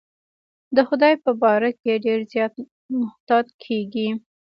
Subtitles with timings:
[0.75, 2.53] د خدای په باره کې ډېر زیات
[2.99, 4.09] محتاط کېږي.